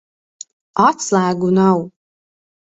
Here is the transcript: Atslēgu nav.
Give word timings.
Atslēgu 0.83 1.51
nav. 1.59 1.85